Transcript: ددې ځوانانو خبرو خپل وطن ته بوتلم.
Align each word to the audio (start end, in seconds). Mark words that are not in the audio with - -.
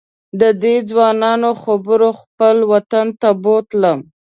ددې 0.41 0.75
ځوانانو 0.89 1.49
خبرو 1.63 2.09
خپل 2.21 2.55
وطن 2.71 3.07
ته 3.21 3.29
بوتلم. 3.43 3.99